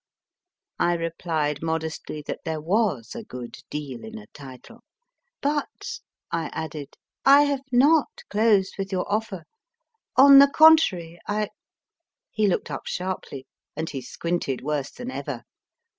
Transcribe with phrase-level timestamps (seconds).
[0.79, 4.83] I replied modestly that there was a good deal in a title.
[5.41, 5.99] But,
[6.31, 9.43] I added, I have not closed with your offer
[10.17, 11.49] on the contrary, I
[12.31, 13.45] He looked up sharply,
[13.75, 15.43] and he squinted worse than ever.